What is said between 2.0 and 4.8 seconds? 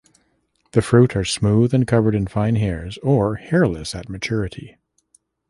in fine hairs or hairless at maturity.